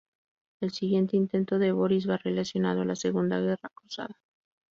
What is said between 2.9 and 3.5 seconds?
Segunda